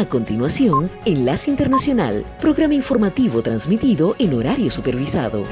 [0.00, 5.44] A continuación, Enlace Internacional, programa informativo transmitido en horario supervisado.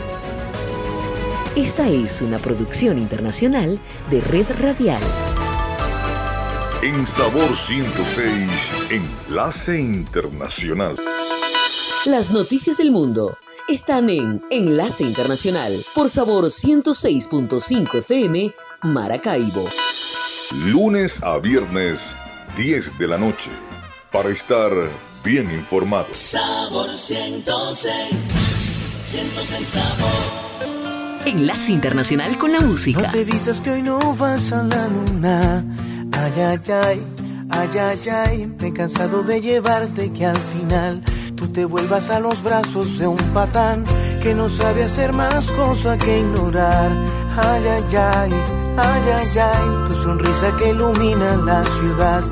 [1.54, 3.78] Esta es una producción internacional
[4.10, 5.02] de Red Radial.
[6.82, 10.96] En Sabor 106, Enlace Internacional.
[12.06, 13.36] Las noticias del mundo
[13.68, 18.54] están en Enlace Internacional por Sabor 106.5 FM,
[18.84, 19.68] Maracaibo.
[20.64, 22.16] Lunes a viernes,
[22.56, 23.50] 10 de la noche,
[24.10, 24.70] para estar
[25.24, 26.06] bien informado.
[26.12, 27.92] Sabor 106,
[29.08, 30.48] 106 sabor.
[31.26, 33.02] Enlace Internacional con la música.
[33.02, 35.64] No te dices que hoy no vas a la luna.
[36.12, 37.02] Ay, ay, ay,
[37.50, 38.54] ay, ay, ay.
[38.58, 41.02] Me he cansado de llevarte que al final
[41.36, 43.84] tú te vuelvas a los brazos de un patán
[44.22, 46.90] que no sabe hacer más cosa que ignorar.
[47.36, 48.32] Ay, ay, ay,
[48.76, 49.88] ay, ay, ay.
[49.88, 52.24] Tu sonrisa que ilumina la ciudad.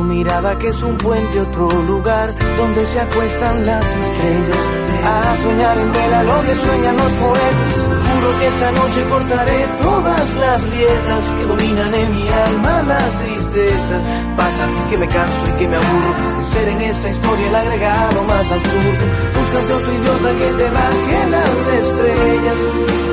[0.00, 4.62] Tu mirada que es un puente, otro lugar donde se acuestan las estrellas.
[5.04, 7.74] A soñar en vela lo que sueñan los poetas.
[8.08, 14.04] Juro que esta noche cortaré todas las grietas que dominan en mi alma las tristezas.
[14.36, 18.24] Pasa que me canso y que me aburro de ser en esa historia el agregado
[18.24, 19.06] más absurdo.
[19.34, 22.56] Búscate otro idiota que te baje las estrellas.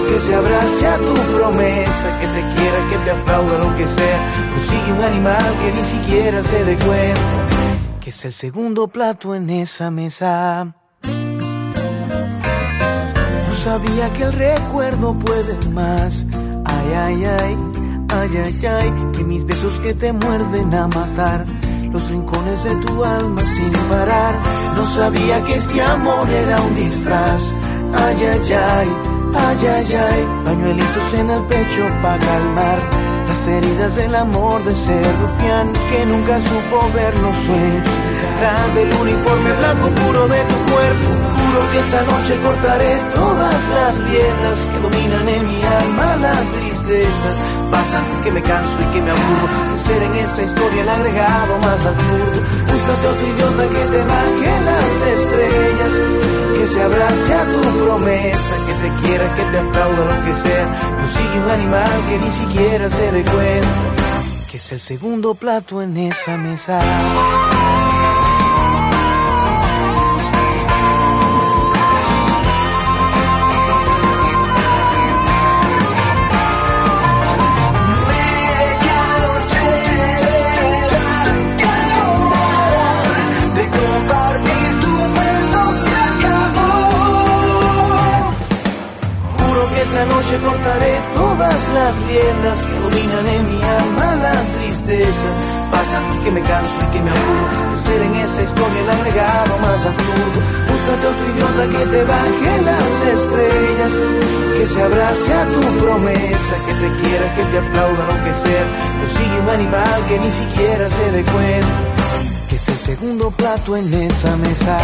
[0.08, 4.20] Que se abrace a tu promesa, que te quiera, que te aplauda lo que sea.
[4.54, 7.22] Consigue un animal que ni siquiera se dé cuenta.
[8.02, 10.74] Que es el segundo plato en esa mesa.
[13.50, 16.26] No sabía que el recuerdo puede más.
[16.66, 17.58] Ay, ay, ay,
[18.10, 18.94] ay, ay, ay.
[19.14, 21.46] Que mis besos que te muerden a matar.
[21.92, 24.36] Los rincones de tu alma sin parar.
[24.76, 27.42] No sabía que este amor era un disfraz.
[27.94, 28.88] Ay, ay, ay,
[29.36, 30.28] ay, ay, ay.
[30.46, 32.80] Pañuelitos en el pecho para calmar.
[33.28, 37.90] Las heridas del amor de ese rufián que nunca supo ver los sueños.
[38.40, 44.00] Tras del uniforme blanco puro de tu cuerpo, juro que esta noche cortaré todas las
[44.08, 47.36] grietas que dominan en mi alma las tristezas.
[47.72, 51.58] Pasa que me canso y que me aburro de ser en esa historia el agregado
[51.60, 52.40] más absurdo.
[52.70, 55.94] Búscate otro idiota que te baje las estrellas,
[56.58, 60.66] que se abrace a tu promesa, que te quiera, que te aplauda lo que sea.
[60.98, 65.98] Consigue un animal que ni siquiera se dé cuenta, que es el segundo plato en
[65.98, 66.80] esa mesa.
[91.38, 95.36] Todas las riendas que dominan en mi alma las tristezas.
[95.72, 99.54] Pasa que me canso y que me aburro de ser en esa historia el agregado
[99.60, 100.38] más absurdo.
[100.70, 103.94] Búscate otro idiota que te baje las estrellas,
[104.58, 108.66] que se abrace a tu promesa, que te quiera, que te aplauda lo que sea.
[109.02, 111.78] Consigue un animal que ni siquiera se dé cuenta,
[112.50, 114.78] que es el segundo plato en esa mesa.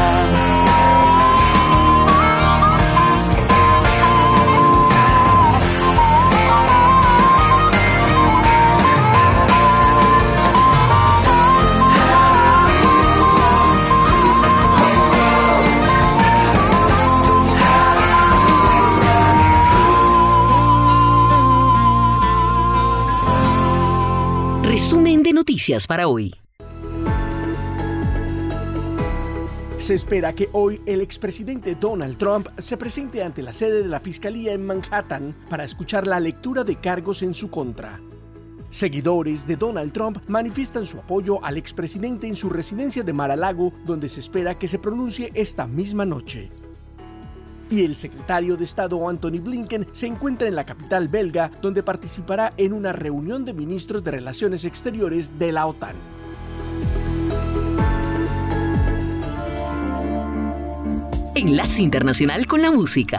[25.63, 26.35] Noticias para hoy.
[29.77, 34.01] Se espera que hoy el expresidente Donald Trump se presente ante la sede de la
[34.01, 38.01] Fiscalía en Manhattan para escuchar la lectura de cargos en su contra.
[38.69, 44.09] Seguidores de Donald Trump manifiestan su apoyo al expresidente en su residencia de Mar-a-Lago, donde
[44.09, 46.51] se espera que se pronuncie esta misma noche.
[47.73, 52.53] Y el secretario de Estado Anthony Blinken se encuentra en la capital belga, donde participará
[52.55, 55.95] en una reunión de ministros de Relaciones Exteriores de la OTAN.
[61.33, 63.17] Enlace Internacional con la música.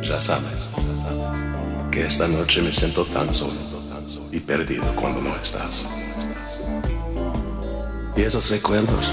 [0.00, 0.70] Ya sabes
[1.90, 3.58] que esta noche me siento tan solo
[4.30, 5.84] y perdido cuando no estás.
[8.16, 9.12] Y esos recuerdos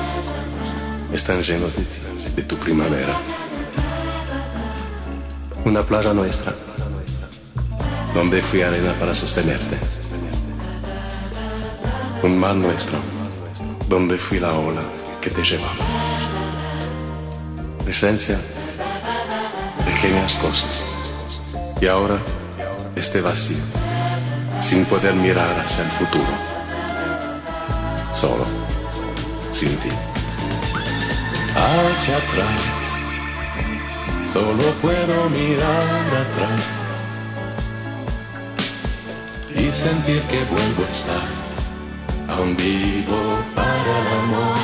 [1.16, 1.76] están llenos
[2.36, 3.16] de tu primavera.
[5.64, 6.54] Una playa nuestra,
[8.14, 9.78] donde fui arena para sostenerte.
[12.22, 12.98] Un mar nuestro,
[13.88, 14.82] donde fui la ola
[15.22, 15.86] que te llevaba.
[17.88, 18.38] Esencia,
[19.86, 20.82] pequeñas cosas.
[21.80, 22.18] Y ahora,
[22.96, 23.64] este vacío,
[24.60, 26.34] sin poder mirar hacia el futuro.
[28.14, 28.46] solo,
[29.52, 30.15] sin ti.
[31.57, 32.63] Hacia atrás,
[34.34, 36.81] solo puedo mirar atrás
[39.56, 41.28] y sentir que vuelvo a estar
[42.28, 44.60] aún vivo para el amor.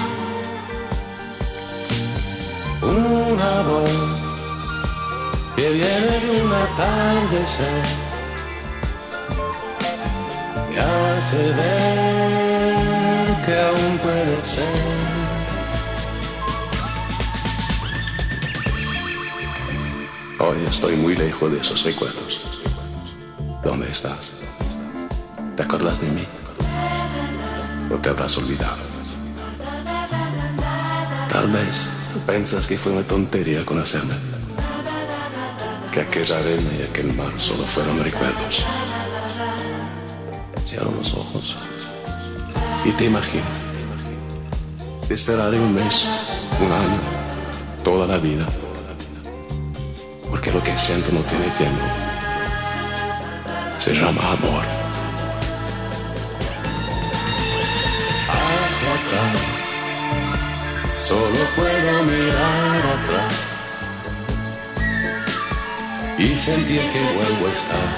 [2.81, 3.91] Una voz
[5.55, 7.85] que viene de un atardecer
[10.69, 12.75] me hace ver
[13.45, 15.10] que aún puede ser.
[20.43, 22.41] Hoy estoy muy lejos de esos recuerdos.
[23.63, 24.33] ¿Dónde estás?
[25.55, 26.25] ¿Te acuerdas de mí?
[27.93, 28.81] ¿O te habrás olvidado?
[31.31, 31.91] Tal vez
[32.25, 34.15] piensas que fue una tontería conocerme.
[35.93, 38.65] Que aquella arena y aquel mar solo fueron recuerdos.
[40.65, 41.55] Cierra los ojos
[42.83, 43.45] y te imagino.
[45.07, 46.07] Te esperaré un mes,
[46.59, 46.99] un año,
[47.83, 48.47] toda la vida.
[50.31, 51.85] Porque lo que siento no tiene tiempo.
[53.79, 54.63] Se llama amor.
[58.31, 59.41] Hacia atrás,
[61.01, 63.57] solo puedo mirar atrás
[66.17, 67.89] y sentir que vuelvo a estar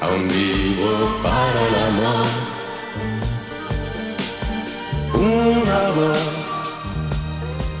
[0.00, 2.26] aún vivo para el amor.
[5.12, 6.38] Una voz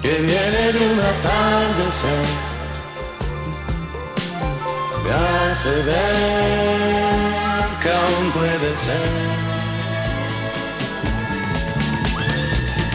[0.02, 2.43] que viene de un atardecer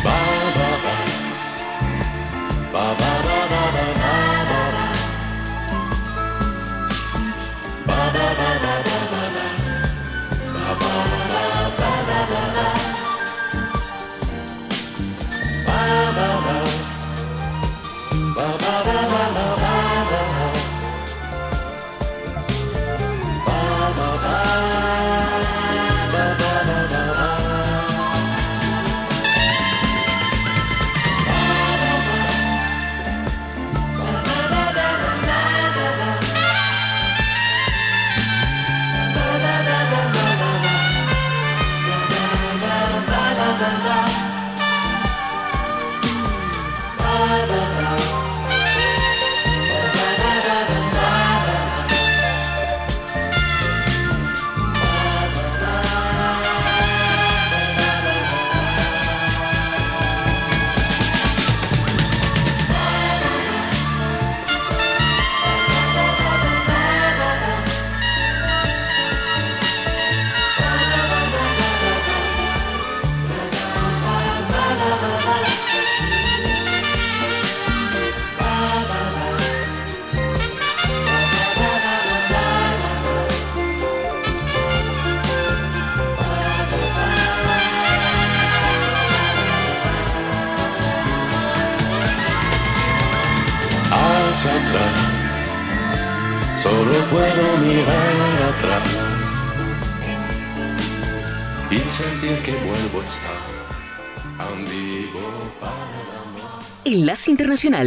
[0.04, 0.96] ba, ba, ba, ba, ba.
[2.74, 3.48] Ba, ba, ba,
[7.88, 8.69] ba, ba, ba,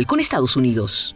[0.06, 1.14] Con Estados Unidos.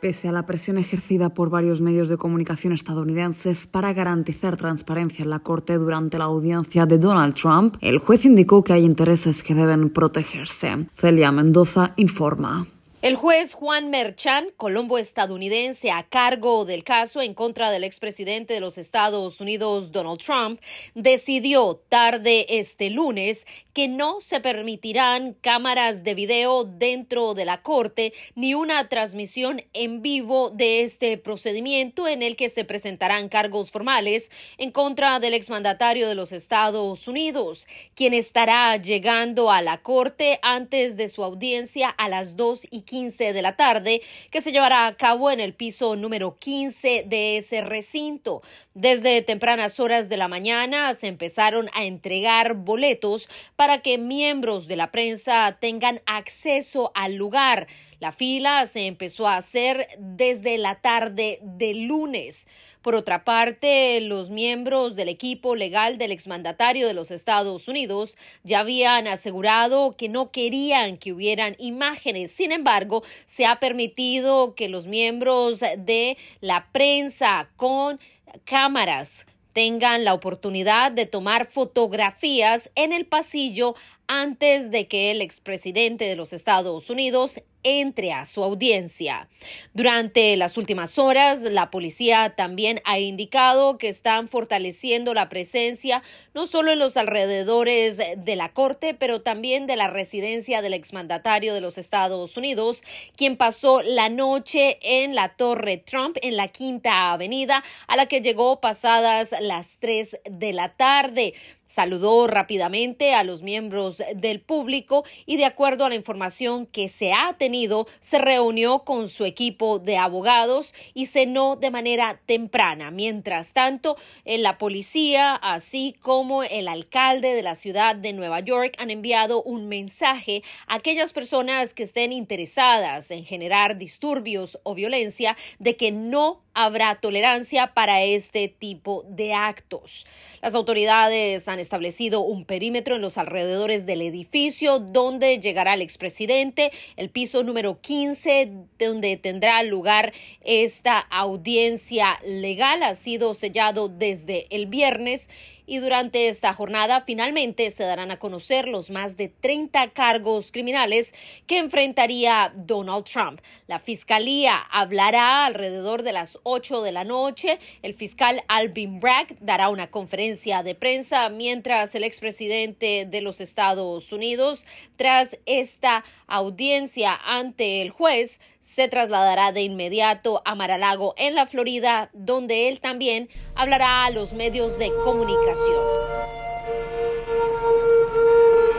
[0.00, 5.28] Pese a la presión ejercida por varios medios de comunicación estadounidenses para garantizar transparencia en
[5.28, 9.54] la Corte durante la audiencia de Donald Trump, el juez indicó que hay intereses que
[9.54, 10.88] deben protegerse.
[10.96, 12.66] Celia Mendoza informa.
[13.04, 18.60] El juez Juan Merchan, colombo estadounidense a cargo del caso en contra del expresidente de
[18.60, 20.58] los Estados Unidos, Donald Trump,
[20.94, 28.14] decidió tarde este lunes que no se permitirán cámaras de video dentro de la corte
[28.36, 34.30] ni una transmisión en vivo de este procedimiento en el que se presentarán cargos formales
[34.56, 40.96] en contra del exmandatario de los Estados Unidos, quien estará llegando a la corte antes
[40.96, 44.96] de su audiencia a las 2 y 15 de la tarde, que se llevará a
[44.96, 48.40] cabo en el piso número 15 de ese recinto.
[48.74, 54.76] Desde tempranas horas de la mañana se empezaron a entregar boletos para que miembros de
[54.76, 57.66] la prensa tengan acceso al lugar.
[57.98, 62.46] La fila se empezó a hacer desde la tarde del lunes.
[62.84, 68.60] Por otra parte, los miembros del equipo legal del exmandatario de los Estados Unidos ya
[68.60, 72.32] habían asegurado que no querían que hubieran imágenes.
[72.32, 78.00] Sin embargo, se ha permitido que los miembros de la prensa con
[78.44, 79.24] cámaras
[79.54, 83.76] tengan la oportunidad de tomar fotografías en el pasillo
[84.08, 89.28] antes de que el expresidente de los Estados Unidos entre a su audiencia.
[89.72, 96.02] Durante las últimas horas, la policía también ha indicado que están fortaleciendo la presencia
[96.34, 101.54] no solo en los alrededores de la corte, pero también de la residencia del exmandatario
[101.54, 102.82] de los Estados Unidos,
[103.16, 108.20] quien pasó la noche en la Torre Trump en la Quinta Avenida, a la que
[108.20, 111.34] llegó pasadas las tres de la tarde.
[111.66, 117.12] Saludó rápidamente a los miembros del público y de acuerdo a la información que se
[117.12, 122.90] ha tenido, se reunió con su equipo de abogados y cenó de manera temprana.
[122.90, 128.90] Mientras tanto, la policía, así como el alcalde de la ciudad de Nueva York, han
[128.90, 135.76] enviado un mensaje a aquellas personas que estén interesadas en generar disturbios o violencia de
[135.76, 140.06] que no habrá tolerancia para este tipo de actos.
[140.40, 146.70] Las autoridades han establecido un perímetro en los alrededores del edificio donde llegará el expresidente,
[146.96, 154.66] el piso número 15 donde tendrá lugar esta audiencia legal ha sido sellado desde el
[154.66, 155.28] viernes
[155.66, 161.14] y durante esta jornada finalmente se darán a conocer los más de 30 cargos criminales
[161.46, 163.40] que enfrentaría Donald Trump.
[163.66, 167.58] La fiscalía hablará alrededor de las 8 de la noche.
[167.82, 174.12] El fiscal Alvin Bragg dará una conferencia de prensa mientras el expresidente de los Estados
[174.12, 174.66] Unidos,
[174.96, 182.08] tras esta audiencia ante el juez, se trasladará de inmediato a Maralago en la Florida,
[182.14, 185.84] donde él también hablará a los medios de comunicación.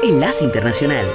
[0.03, 1.07] Enlace Internacional.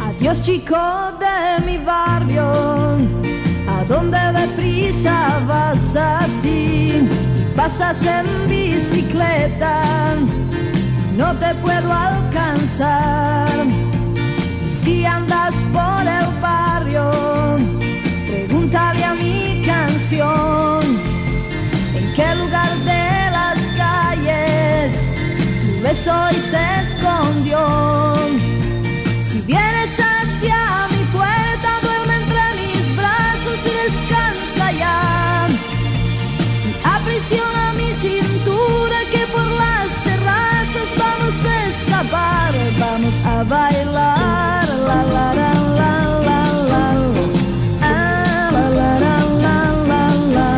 [0.00, 0.76] Adiós chico
[1.18, 2.50] de mi barrio,
[3.68, 7.19] ¿a dónde deprisa vas así?
[7.60, 9.82] Pasas en bicicleta,
[11.14, 13.19] no te puedo alcanzar.
[43.44, 44.66] Bailar.
[44.88, 45.92] La, la, la, la,
[46.26, 46.84] la, la,
[47.82, 49.58] Ah, la, la, la, la,
[49.90, 50.02] la,
[50.34, 50.48] la.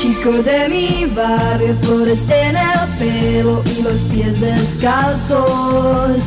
[0.00, 6.20] Chico de mi barrio, flores en el pelo y los pies descalzos.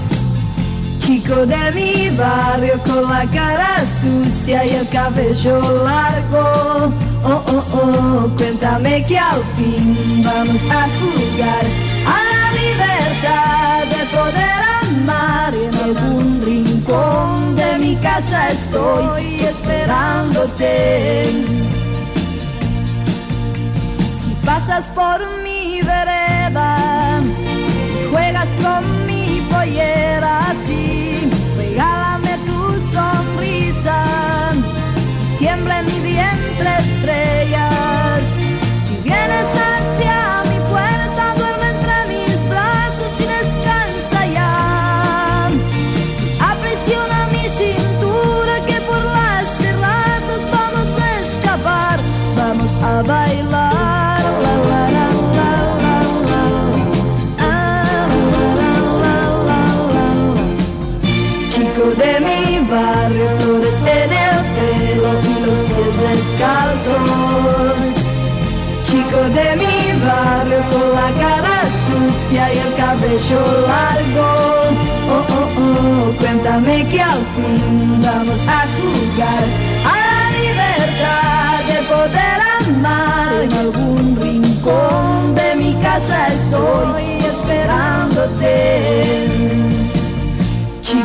[1.06, 6.94] Chico de mi barrio con la cara sucia y el cabello largo.
[7.22, 11.66] Oh, oh, oh, cuéntame que al fin vamos a jugar
[12.06, 14.69] a la libertad de poder
[15.54, 21.24] en algún rincón de mi casa estoy esperándote.
[24.24, 26.89] Si pasas por mi vereda,
[61.90, 67.78] Chico de mi barrio, flores en el pelo y los pies descalzos.
[68.86, 74.28] Chico de mi barrio con la cara sucia y el cabello largo.
[75.10, 79.44] Oh, oh, oh, cuéntame que al fin vamos a jugar
[79.84, 88.50] a la libertad de poder amar en algún rincón de mi casa estoy esperándote.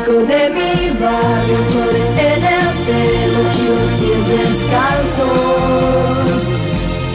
[0.04, 6.42] Chico de mi barrio, flores en el pelo y los pies descalzos.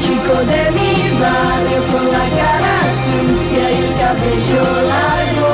[0.01, 0.91] Chico de mi
[1.21, 5.51] barrio con la cara sucia y el cabello largo.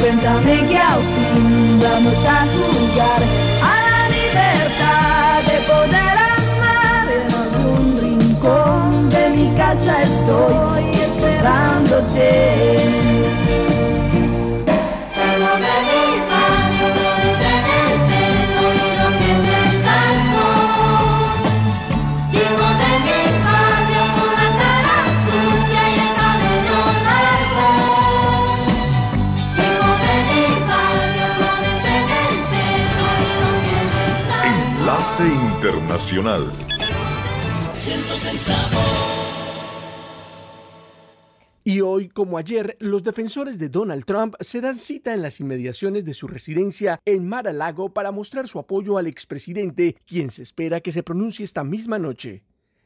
[0.00, 1.44] Cuéntame que al fin
[1.82, 3.20] vamos a jugar
[3.60, 13.19] a la libertad de poder amar en algún rincón de mi casa estoy esperándote.
[35.28, 36.50] Internacional.
[41.62, 46.06] Y hoy, como ayer, los defensores de Donald Trump se dan cita en las inmediaciones
[46.06, 50.90] de su residencia en Mar-a-Lago para mostrar su apoyo al expresidente, quien se espera que
[50.90, 52.42] se pronuncie esta misma noche.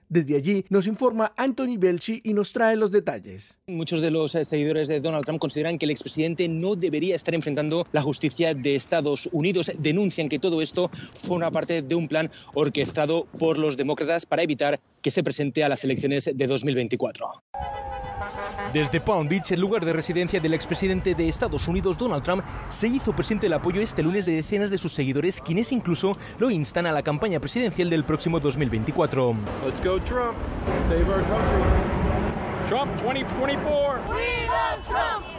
[0.09, 3.61] Desde allí nos informa Anthony Belchi y nos trae los detalles.
[3.67, 7.35] Muchos de los eh, seguidores de Donald Trump consideran que el expresidente no debería estar
[7.35, 9.73] enfrentando la justicia de Estados Unidos.
[9.79, 10.91] Denuncian que todo esto
[11.23, 15.65] fue una parte de un plan orquestado por los demócratas para evitar que se presente
[15.65, 17.43] a las elecciones de 2024.
[18.75, 22.89] Desde Palm Beach, el lugar de residencia del expresidente de Estados Unidos, Donald Trump, se
[22.89, 26.85] hizo presente el apoyo este lunes de decenas de sus seguidores, quienes incluso lo instan
[26.87, 29.37] a la campaña presidencial del próximo 2024.
[29.65, 30.37] Let's go Trump.
[30.89, 31.63] Save our country.
[32.67, 34.01] Trump 2024.
[34.09, 35.34] We love Trump.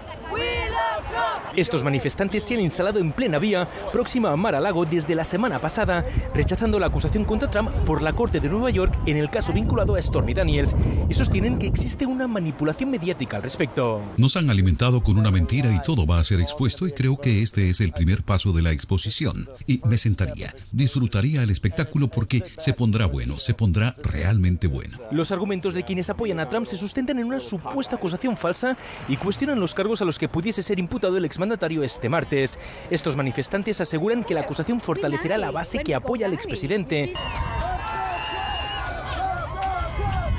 [1.55, 6.05] Estos manifestantes se han instalado en plena vía próxima a Mar-a-Lago desde la semana pasada,
[6.33, 9.95] rechazando la acusación contra Trump por la Corte de Nueva York en el caso vinculado
[9.95, 10.75] a Stormy Daniels
[11.07, 14.01] y sostienen que existe una manipulación mediática al respecto.
[14.17, 17.41] Nos han alimentado con una mentira y todo va a ser expuesto y creo que
[17.41, 19.47] este es el primer paso de la exposición.
[19.65, 24.97] Y me sentaría, disfrutaría el espectáculo porque se pondrá bueno, se pondrá realmente bueno.
[25.09, 28.75] Los argumentos de quienes apoyan a Trump se sustentan en una supuesta acusación falsa
[29.07, 32.59] y cuestionan los cargos a los que pudiese ser imputado el exmandatario este martes.
[32.89, 37.13] Estos manifestantes aseguran que la acusación fortalecerá la base que apoya al expresidente.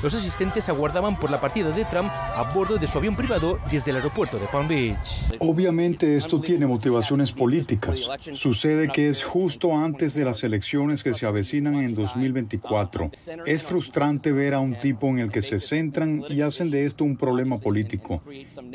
[0.06, 3.90] Los asistentes aguardaban por la partida de Trump a bordo de su avión privado desde
[3.90, 4.96] el aeropuerto de Palm Beach.
[5.40, 8.08] Obviamente esto tiene motivaciones políticas.
[8.30, 13.10] Sucede que es justo antes de las elecciones que se avecinan en 2024.
[13.46, 17.02] Es frustrante ver a un tipo en el que se centran y hacen de esto
[17.02, 18.23] un problema político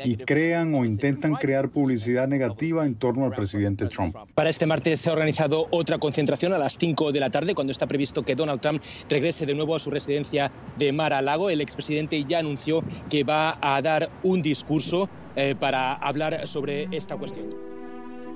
[0.04, 4.14] y crean o intentan crear publicidad negativa en torno al presidente Trump.
[4.34, 7.70] Para este martes se ha organizado otra concentración a las 5 de la tarde cuando
[7.70, 10.92] está previsto que Donald Trump regrese de nuevo a su residencia de
[11.22, 11.50] Mar-a-Lago.
[11.50, 17.16] El expresidente ya anunció que va a dar un discurso eh, para hablar sobre esta
[17.16, 17.46] cuestión.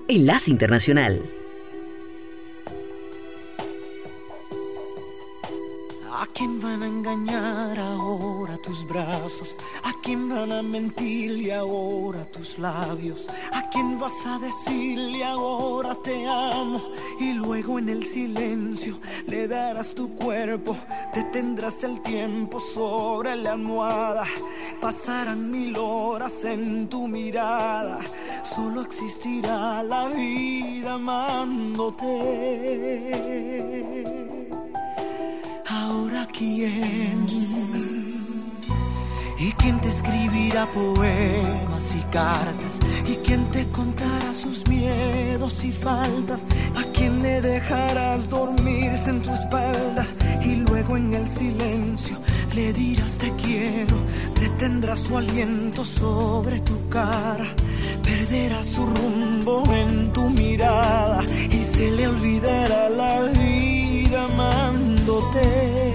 [0.08, 1.22] Enlace Internacional.
[6.36, 9.56] Quién van a engañar ahora tus brazos?
[9.84, 13.26] ¿A quién van a mentirle ahora tus labios?
[13.52, 16.82] ¿A quién vas a decirle ahora te amo?
[17.18, 20.76] Y luego en el silencio le darás tu cuerpo,
[21.14, 24.26] detendrás el tiempo sobre la almohada.
[24.78, 28.00] Pasarán mil horas en tu mirada,
[28.42, 32.04] solo existirá la vida amándote.
[36.38, 37.26] Quién
[39.38, 46.44] y quién te escribirá poemas y cartas y quién te contará sus miedos y faltas
[46.74, 50.06] a quién le dejarás dormirse en tu espalda
[50.42, 52.18] y luego en el silencio
[52.54, 53.96] le dirás te quiero
[54.38, 57.46] detendrás su aliento sobre tu cara
[58.02, 65.85] perderá su rumbo en tu mirada y se le olvidará la vida amándote.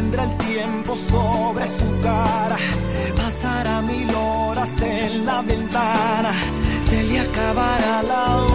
[0.00, 2.56] Tendrá el tiempo sobre su cara.
[3.14, 6.32] Pasará mil horas en la ventana.
[6.88, 8.49] Se le acabará la hora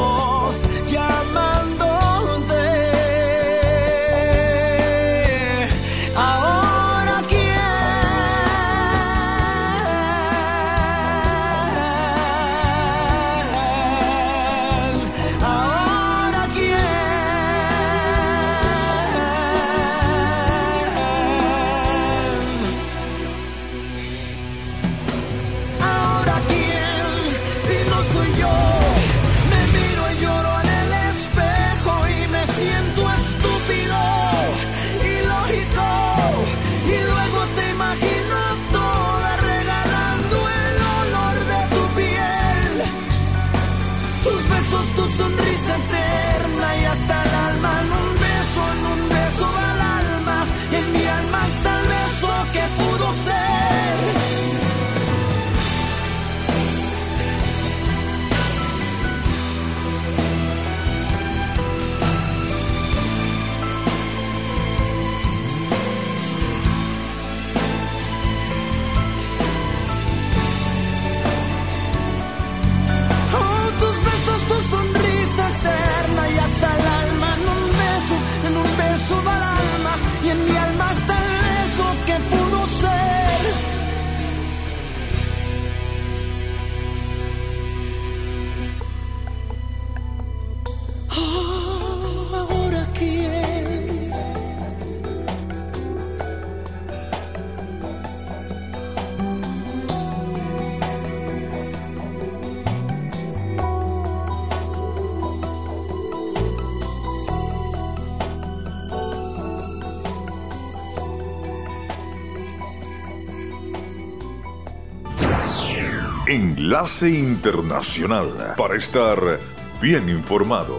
[116.75, 119.39] Enlace Internacional para estar
[119.81, 120.77] bien informado.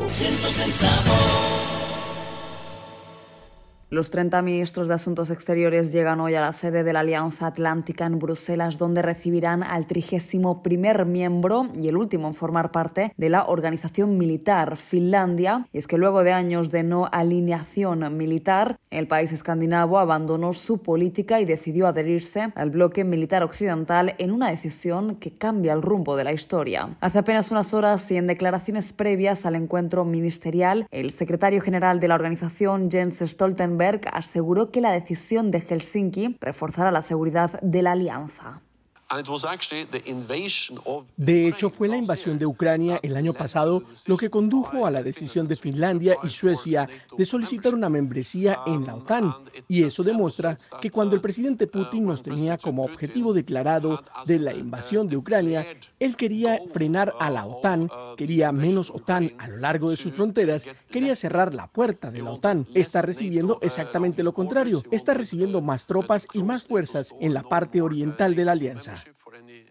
[3.96, 8.04] Los 30 ministros de Asuntos Exteriores llegan hoy a la sede de la Alianza Atlántica
[8.04, 13.30] en Bruselas, donde recibirán al trigésimo primer miembro y el último en formar parte de
[13.30, 15.66] la organización militar, Finlandia.
[15.72, 20.82] Y es que luego de años de no alineación militar, el país escandinavo abandonó su
[20.82, 26.16] política y decidió adherirse al bloque militar occidental en una decisión que cambia el rumbo
[26.16, 26.90] de la historia.
[27.00, 32.09] Hace apenas unas horas y en declaraciones previas al encuentro ministerial, el secretario general de
[32.09, 37.92] la organización, Jens Stoltenberg, aseguró que la decisión de Helsinki reforzará la seguridad de la
[37.92, 38.62] alianza.
[41.16, 45.02] De hecho, fue la invasión de Ucrania el año pasado lo que condujo a la
[45.02, 49.32] decisión de Finlandia y Suecia de solicitar una membresía en la OTAN.
[49.68, 54.52] Y eso demuestra que cuando el presidente Putin nos tenía como objetivo declarado de la
[54.52, 55.64] invasión de Ucrania,
[56.00, 60.66] él quería frenar a la OTAN, quería menos OTAN a lo largo de sus fronteras,
[60.90, 62.66] quería cerrar la puerta de la OTAN.
[62.74, 67.80] Está recibiendo exactamente lo contrario, está recibiendo más tropas y más fuerzas en la parte
[67.80, 68.95] oriental de la alianza.
[69.04, 69.12] yeah.
[69.16, 69.65] for the new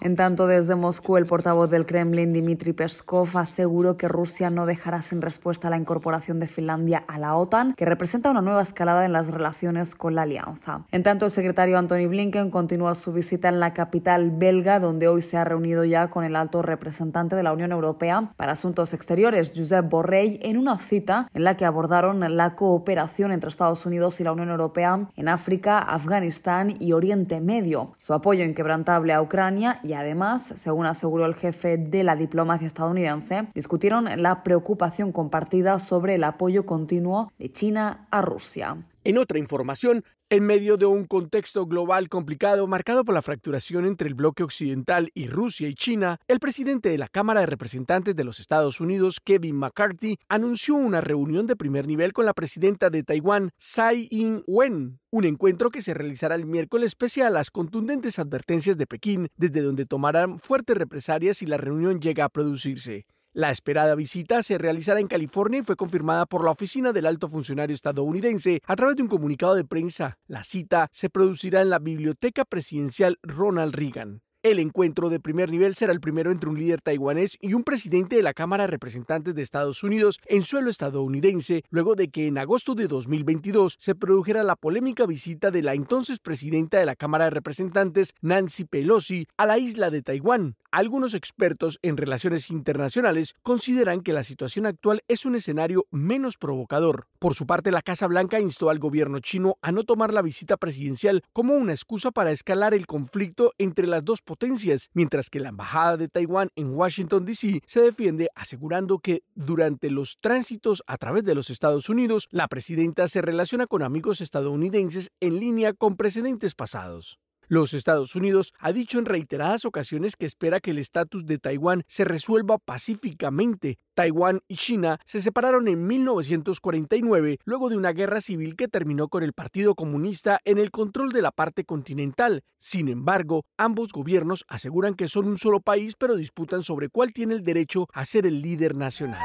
[0.00, 5.02] En tanto, desde Moscú, el portavoz del Kremlin, Dmitry Peskov, aseguró que Rusia no dejará
[5.02, 9.12] sin respuesta la incorporación de Finlandia a la OTAN, que representa una nueva escalada en
[9.12, 10.84] las relaciones con la alianza.
[10.92, 15.20] En tanto, el secretario Antony Blinken continúa su visita en la capital belga, donde hoy
[15.20, 19.52] se ha reunido ya con el alto representante de la Unión Europea para Asuntos Exteriores,
[19.56, 24.24] Josep Borrell, en una cita en la que abordaron la cooperación entre Estados Unidos y
[24.24, 29.87] la Unión Europea en África, Afganistán y Oriente Medio, su apoyo inquebrantable a Ucrania y
[29.92, 36.24] además, según aseguró el jefe de la diplomacia estadounidense, discutieron la preocupación compartida sobre el
[36.24, 38.76] apoyo continuo de China a Rusia.
[39.04, 44.08] En otra información, en medio de un contexto global complicado marcado por la fracturación entre
[44.08, 48.24] el bloque occidental y Rusia y China, el presidente de la Cámara de Representantes de
[48.24, 53.04] los Estados Unidos, Kevin McCarthy, anunció una reunión de primer nivel con la presidenta de
[53.04, 58.76] Taiwán, Tsai Ing-wen, un encuentro que se realizará el miércoles pese a las contundentes advertencias
[58.76, 63.06] de Pekín, desde donde tomarán fuertes represalias si la reunión llega a producirse.
[63.38, 67.28] La esperada visita se realizará en California y fue confirmada por la oficina del alto
[67.28, 70.18] funcionario estadounidense a través de un comunicado de prensa.
[70.26, 74.22] La cita se producirá en la Biblioteca Presidencial Ronald Reagan.
[74.44, 78.14] El encuentro de primer nivel será el primero entre un líder taiwanés y un presidente
[78.14, 82.38] de la Cámara de Representantes de Estados Unidos en suelo estadounidense, luego de que en
[82.38, 87.24] agosto de 2022 se produjera la polémica visita de la entonces presidenta de la Cámara
[87.24, 90.54] de Representantes, Nancy Pelosi, a la isla de Taiwán.
[90.70, 97.06] Algunos expertos en relaciones internacionales consideran que la situación actual es un escenario menos provocador.
[97.18, 100.58] Por su parte, la Casa Blanca instó al gobierno chino a no tomar la visita
[100.58, 105.48] presidencial como una excusa para escalar el conflicto entre las dos potencias, mientras que la
[105.48, 107.62] Embajada de Taiwán en Washington, D.C.
[107.64, 113.08] se defiende asegurando que durante los tránsitos a través de los Estados Unidos, la presidenta
[113.08, 117.18] se relaciona con amigos estadounidenses en línea con precedentes pasados.
[117.50, 121.82] Los Estados Unidos ha dicho en reiteradas ocasiones que espera que el estatus de Taiwán
[121.86, 123.78] se resuelva pacíficamente.
[123.94, 129.22] Taiwán y China se separaron en 1949 luego de una guerra civil que terminó con
[129.22, 132.42] el Partido Comunista en el control de la parte continental.
[132.58, 137.34] Sin embargo, ambos gobiernos aseguran que son un solo país pero disputan sobre cuál tiene
[137.34, 139.22] el derecho a ser el líder nacional.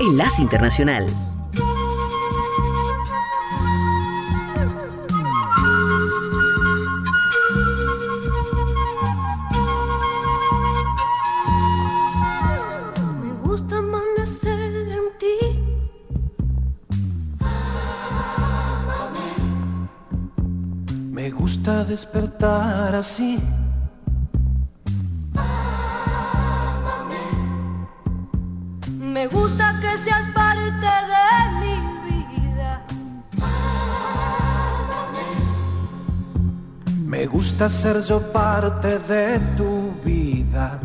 [0.00, 1.37] Enlace Internacional.
[21.88, 23.40] Despertar así.
[29.00, 32.84] Me gusta que seas parte de mi vida.
[37.06, 40.78] Me gusta ser yo parte de tu vida.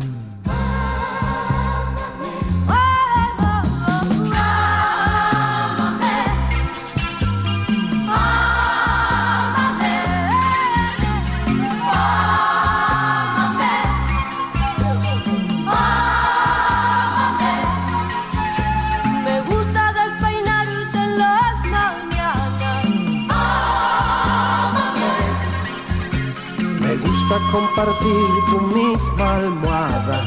[27.84, 30.24] Compartir tu misma almohada.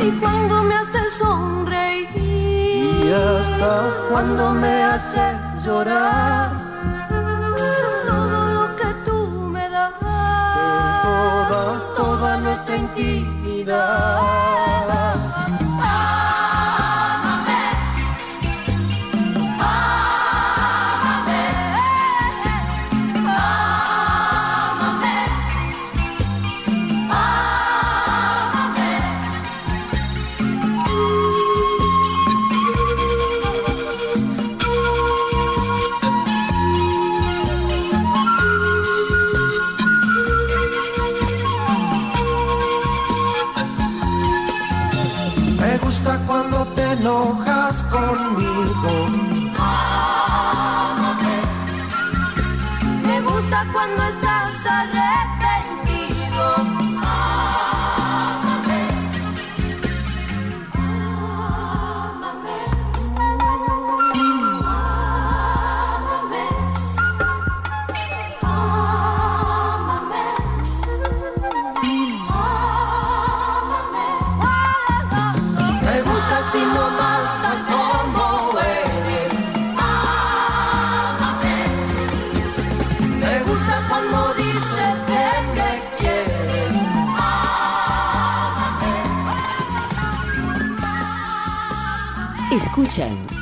[0.00, 2.08] Y cuando me haces sonreír.
[3.04, 3.72] Y hasta
[4.10, 6.31] cuando me haces llorar.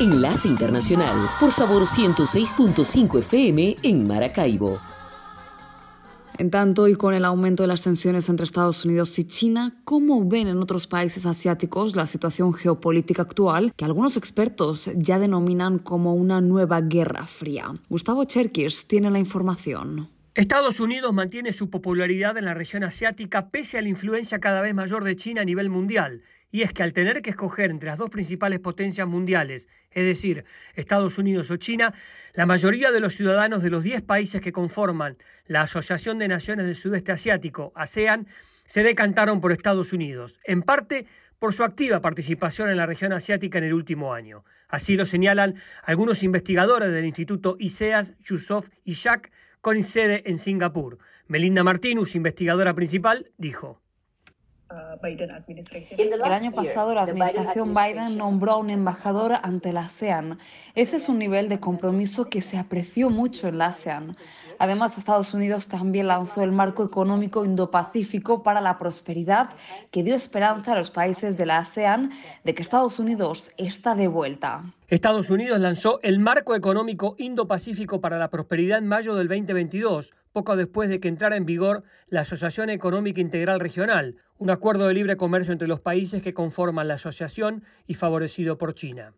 [0.01, 4.81] Enlace Internacional por Sabor 106.5 FM en Maracaibo.
[6.39, 10.27] En tanto, y con el aumento de las tensiones entre Estados Unidos y China, ¿cómo
[10.27, 16.15] ven en otros países asiáticos la situación geopolítica actual que algunos expertos ya denominan como
[16.15, 17.71] una nueva guerra fría?
[17.91, 20.09] Gustavo Cherkis tiene la información.
[20.35, 24.75] Estados Unidos mantiene su popularidad en la región asiática pese a la influencia cada vez
[24.75, 26.23] mayor de China a nivel mundial.
[26.51, 30.45] Y es que al tener que escoger entre las dos principales potencias mundiales, es decir,
[30.75, 31.95] Estados Unidos o China,
[32.35, 36.67] la mayoría de los ciudadanos de los 10 países que conforman la Asociación de Naciones
[36.67, 38.27] del Sudeste Asiático, ASEAN,
[38.67, 41.07] se decantaron por Estados Unidos, en parte
[41.41, 44.45] por su activa participación en la región asiática en el último año.
[44.69, 50.99] Así lo señalan algunos investigadores del Instituto ISEAS, Yusuf y Shak, con sede en Singapur.
[51.27, 53.81] Melinda Martinus, investigadora principal, dijo.
[55.99, 60.39] El año pasado la administración Biden nombró a un embajador ante la ASEAN.
[60.77, 64.17] Ese es un nivel de compromiso que se apreció mucho en la ASEAN.
[64.61, 69.51] Además, Estados Unidos también lanzó el marco económico Indo-Pacífico para la prosperidad,
[69.91, 72.13] que dio esperanza a los países de la ASEAN
[72.45, 74.63] de que Estados Unidos está de vuelta.
[74.87, 80.57] Estados Unidos lanzó el Marco Económico Indo-Pacífico para la Prosperidad en mayo del 2022, poco
[80.57, 85.17] después de que entrara en vigor la Asociación Económica Integral Regional, un acuerdo de libre
[85.17, 89.15] comercio entre los países que conforman la asociación y favorecido por China.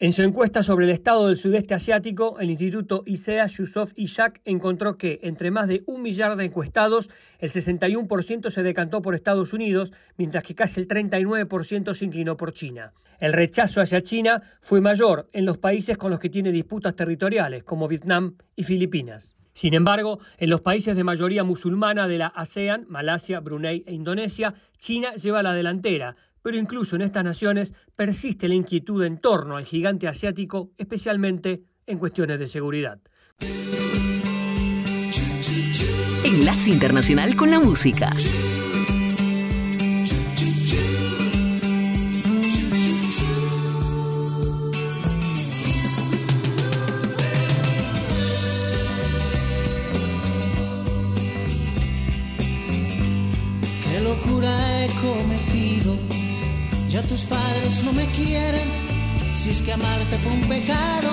[0.00, 4.96] En su encuesta sobre el estado del sudeste asiático, el Instituto ISEA Yusuf Ishak encontró
[4.96, 9.92] que, entre más de un millar de encuestados, el 61% se decantó por Estados Unidos,
[10.16, 12.92] mientras que casi el 39% se inclinó por China.
[13.18, 17.64] El rechazo hacia China fue mayor en los países con los que tiene disputas territoriales,
[17.64, 19.34] como Vietnam y Filipinas.
[19.58, 24.54] Sin embargo, en los países de mayoría musulmana de la ASEAN, Malasia, Brunei e Indonesia,
[24.78, 29.64] China lleva la delantera, pero incluso en estas naciones persiste la inquietud en torno al
[29.64, 33.00] gigante asiático, especialmente en cuestiones de seguridad.
[36.22, 38.10] Enlace Internacional con la Música.
[54.08, 55.92] Locura he cometido
[56.88, 58.66] ya tus padres no me quieren,
[59.34, 61.10] si es que amarte fue un pecado,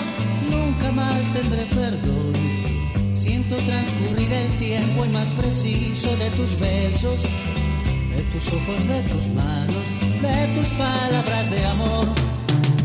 [0.49, 2.33] nunca más tendré perdón.
[3.11, 7.23] Siento transcurrir el tiempo y más preciso de tus besos,
[8.15, 9.83] de tus ojos, de tus manos,
[10.21, 12.07] de tus palabras de amor.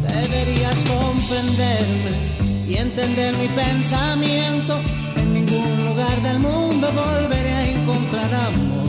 [0.02, 2.12] Deberías comprenderme
[2.68, 4.80] y entender mi pensamiento.
[5.14, 8.79] En ningún lugar del mundo volveré a encontrar amor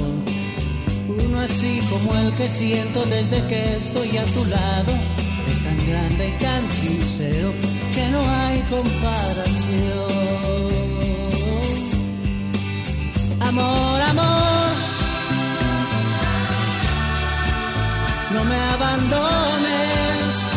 [1.32, 4.94] uno así como el que siento desde que estoy a tu lado.
[5.50, 7.54] Es tan grande y tan sincero
[7.94, 10.12] que no hay comparación.
[13.42, 14.72] Amor, amor,
[18.34, 20.48] no me abandones.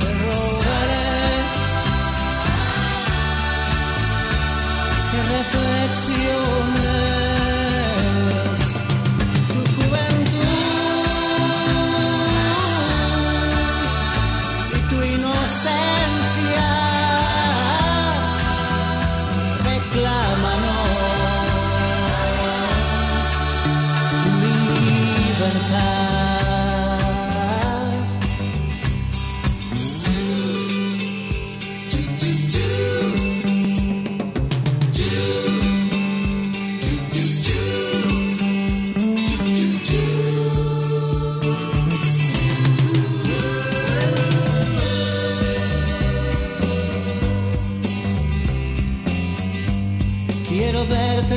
[0.00, 1.10] Te rogaré
[5.10, 7.21] que reflexiones.
[15.62, 16.01] sad.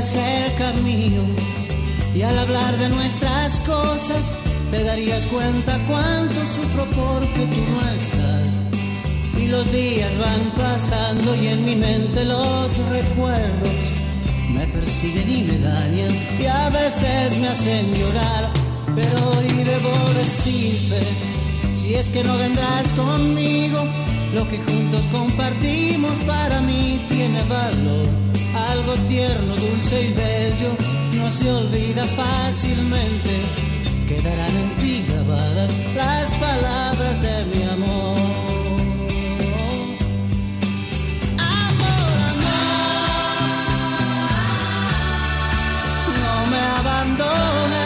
[0.05, 1.21] Cerca mío
[2.13, 4.31] y al hablar de nuestras cosas
[4.69, 8.61] te darías cuenta cuánto sufro porque tú no estás.
[9.37, 13.75] Y los días van pasando y en mi mente los recuerdos
[14.53, 18.49] me persiguen y me dañan y a veces me hacen llorar.
[18.95, 20.99] Pero hoy debo decirte,
[21.73, 23.83] si es que no vendrás conmigo,
[24.35, 28.25] lo que juntos compartimos para mí tiene valor
[28.71, 30.71] algo tierno, dulce y bello,
[31.13, 33.29] no se olvida fácilmente.
[34.07, 38.19] Quedarán en ti grabadas las palabras de mi amor.
[41.39, 43.37] Amor, amor,
[46.21, 47.84] no me abandones.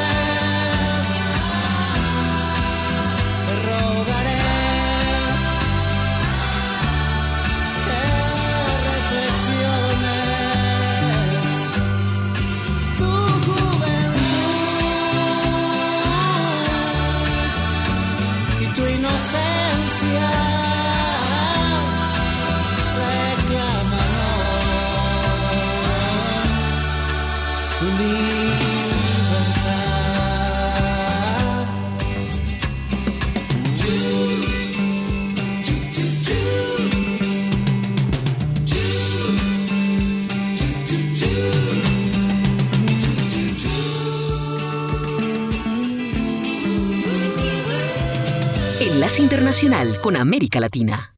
[49.32, 51.16] Internacional con América Latina.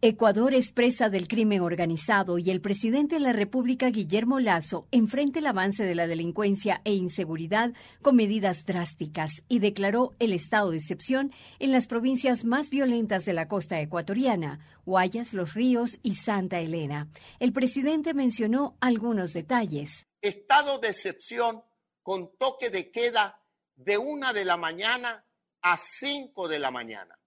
[0.00, 5.46] Ecuador expresa del crimen organizado y el presidente de la República, Guillermo Lazo, enfrenta el
[5.46, 11.30] avance de la delincuencia e inseguridad con medidas drásticas y declaró el estado de excepción
[11.58, 17.08] en las provincias más violentas de la costa ecuatoriana, Guayas, Los Ríos y Santa Elena.
[17.40, 20.06] El presidente mencionó algunos detalles.
[20.22, 21.62] Estado de excepción
[22.02, 23.42] con toque de queda
[23.76, 25.27] de una de la mañana
[25.62, 27.18] a 5 de la mañana.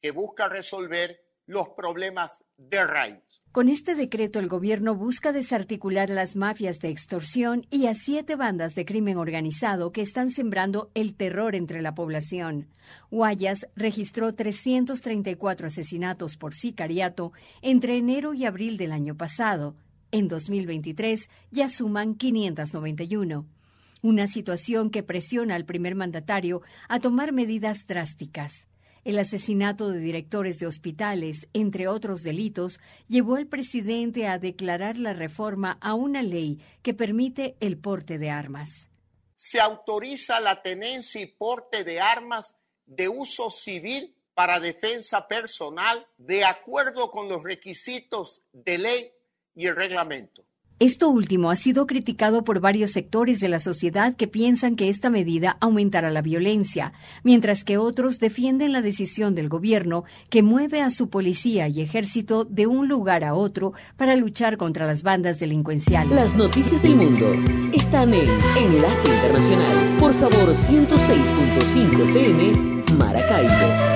[0.00, 3.44] que busca resolver los problemas de raíz.
[3.52, 8.74] Con este decreto, el gobierno busca desarticular las mafias de extorsión y a siete bandas
[8.74, 12.68] de crimen organizado que están sembrando el terror entre la población.
[13.10, 19.76] Guayas registró 334 asesinatos por sicariato entre enero y abril del año pasado.
[20.10, 23.55] En 2023 ya suman 591.
[24.02, 28.66] Una situación que presiona al primer mandatario a tomar medidas drásticas.
[29.04, 35.12] El asesinato de directores de hospitales, entre otros delitos, llevó al presidente a declarar la
[35.12, 38.88] reforma a una ley que permite el porte de armas.
[39.36, 46.44] Se autoriza la tenencia y porte de armas de uso civil para defensa personal de
[46.44, 49.12] acuerdo con los requisitos de ley
[49.54, 50.45] y el reglamento.
[50.78, 55.08] Esto último ha sido criticado por varios sectores de la sociedad que piensan que esta
[55.08, 60.90] medida aumentará la violencia, mientras que otros defienden la decisión del gobierno que mueve a
[60.90, 66.14] su policía y ejército de un lugar a otro para luchar contra las bandas delincuenciales.
[66.14, 67.26] Las noticias del mundo
[67.72, 73.95] están en Enlace Internacional por Sabor 106.5 FM Maracaibo.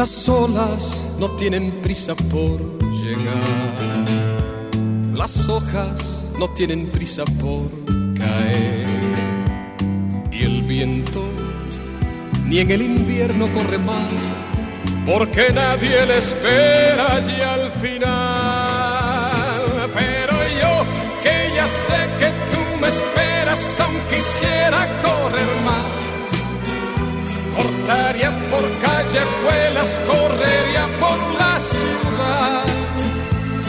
[0.00, 2.58] Las olas no tienen prisa por
[3.02, 4.06] llegar.
[5.12, 7.68] Las hojas no tienen prisa por
[8.16, 8.86] caer.
[10.32, 11.22] Y el viento
[12.46, 14.30] ni en el invierno corre más.
[15.04, 19.60] Porque nadie le espera y al final.
[19.92, 20.32] Pero
[20.62, 20.72] yo
[21.22, 25.99] que ya sé que tú me esperas, aunque quisiera correr más
[27.80, 32.64] Cortaría por callejuelas, correría por la ciudad.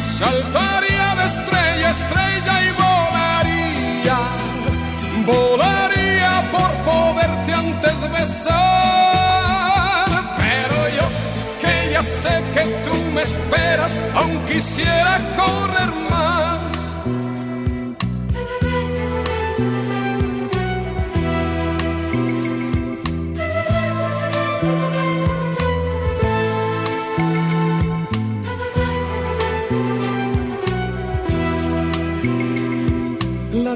[0.05, 4.19] Saltaría de estrella a estrella y volaría.
[5.25, 8.51] Volaría por poderte antes besar.
[10.37, 11.05] Pero yo
[11.61, 16.30] que ya sé que tú me esperas, aun quisiera correr más.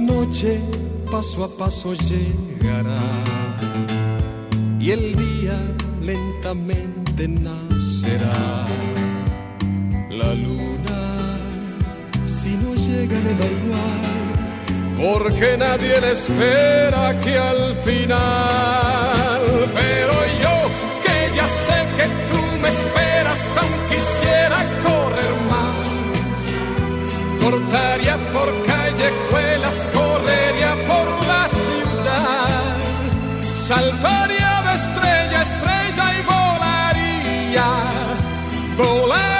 [0.05, 0.59] Noche
[1.11, 2.99] paso a paso llegará
[4.79, 5.57] y el día
[6.01, 8.67] lentamente nacerá.
[10.11, 11.01] La luna,
[12.25, 14.05] si no llega, le da igual,
[15.01, 19.41] porque nadie le espera que al final.
[19.73, 20.55] Pero yo
[21.03, 25.85] que ya sé que tú me esperas, aunque quisiera correr más,
[27.41, 28.17] cortaría
[33.67, 37.67] saltaría de estrella a estrella y volaría,
[38.77, 39.34] volaría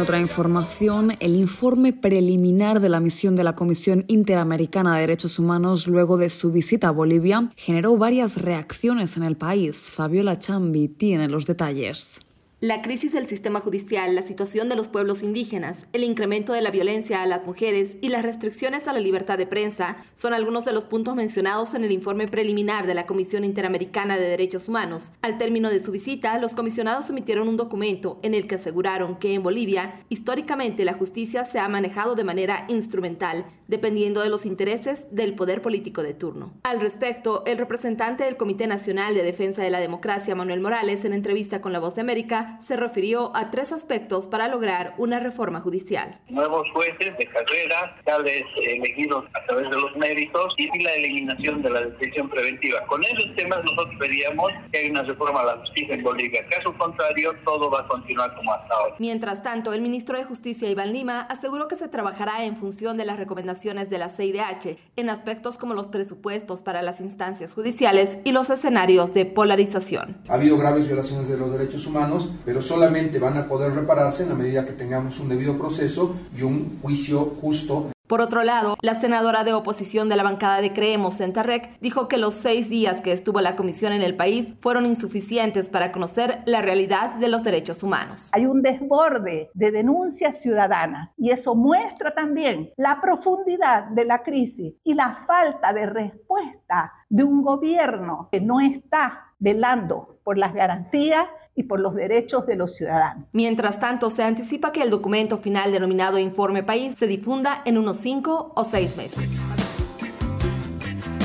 [0.00, 5.88] Otra información, el informe preliminar de la misión de la Comisión Interamericana de Derechos Humanos
[5.88, 9.76] luego de su visita a Bolivia generó varias reacciones en el país.
[9.90, 12.20] Fabiola Chambi tiene los detalles.
[12.60, 16.72] La crisis del sistema judicial, la situación de los pueblos indígenas, el incremento de la
[16.72, 20.72] violencia a las mujeres y las restricciones a la libertad de prensa son algunos de
[20.72, 25.12] los puntos mencionados en el informe preliminar de la Comisión Interamericana de Derechos Humanos.
[25.22, 29.34] Al término de su visita, los comisionados emitieron un documento en el que aseguraron que
[29.34, 35.06] en Bolivia, históricamente la justicia se ha manejado de manera instrumental, dependiendo de los intereses
[35.12, 36.54] del poder político de turno.
[36.64, 41.12] Al respecto, el representante del Comité Nacional de Defensa de la Democracia, Manuel Morales, en
[41.12, 45.60] entrevista con La Voz de América, Se refirió a tres aspectos para lograr una reforma
[45.60, 46.18] judicial.
[46.28, 51.70] Nuevos jueces de carrera, tales elegidos a través de los méritos y la eliminación de
[51.70, 52.84] la detención preventiva.
[52.86, 56.46] Con esos temas nosotros veríamos que hay una reforma a la justicia en Bolivia.
[56.48, 58.94] Caso contrario, todo va a continuar como hasta ahora.
[58.98, 63.04] Mientras tanto, el ministro de Justicia Iván Lima aseguró que se trabajará en función de
[63.04, 68.32] las recomendaciones de la CIDH en aspectos como los presupuestos para las instancias judiciales y
[68.32, 70.16] los escenarios de polarización.
[70.28, 74.30] Ha habido graves violaciones de los derechos humanos, pero solamente van a poder repararse en
[74.30, 78.94] la medida que tengamos un debido proceso y un juicio justo por otro lado, la
[78.94, 83.12] senadora de oposición de la bancada de Creemos, Centarrec, dijo que los seis días que
[83.12, 87.82] estuvo la comisión en el país fueron insuficientes para conocer la realidad de los derechos
[87.82, 88.30] humanos.
[88.32, 94.72] Hay un desborde de denuncias ciudadanas y eso muestra también la profundidad de la crisis
[94.84, 101.26] y la falta de respuesta de un gobierno que no está velando por las garantías
[101.58, 103.24] y por los derechos de los ciudadanos.
[103.32, 107.96] Mientras tanto, se anticipa que el documento final denominado Informe País se difunda en unos
[107.96, 109.28] cinco o seis meses.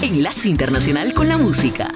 [0.02, 1.88] Enlace Internacional con la Música.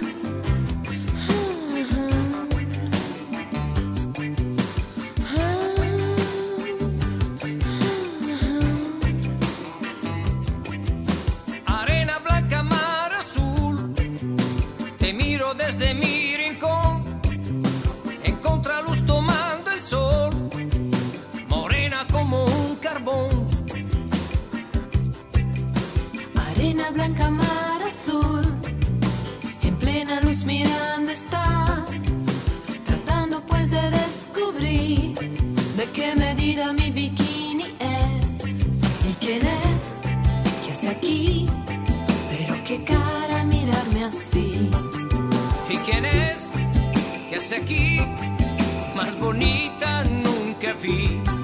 [11.65, 13.91] Arena blanca, mar azul,
[14.99, 16.16] te miro desde mi
[26.97, 28.43] blanca mar azul,
[29.61, 31.85] en plena luz mirando está,
[32.87, 35.13] tratando pues de descubrir
[35.77, 38.25] de qué medida mi bikini es
[39.09, 39.85] y quién es,
[40.63, 41.47] qué hace aquí,
[42.31, 44.71] pero qué cara mirarme así.
[45.69, 46.49] ¿Y quién es?
[47.29, 47.99] ¿Qué hace aquí?
[48.95, 51.36] Más bonita nunca vi.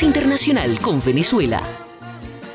[0.00, 1.62] Internacional con Venezuela.